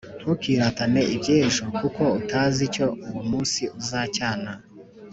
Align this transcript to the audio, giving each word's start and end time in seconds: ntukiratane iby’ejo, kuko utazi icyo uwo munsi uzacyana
ntukiratane 0.21 1.01
iby’ejo, 1.15 1.63
kuko 1.79 2.01
utazi 2.19 2.59
icyo 2.67 2.85
uwo 3.07 3.21
munsi 3.29 3.61
uzacyana 3.81 4.51